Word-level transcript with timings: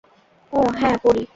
ওহ, 0.53 0.69
হ্যাঁ 0.79 0.97
পড়ি। 1.03 1.23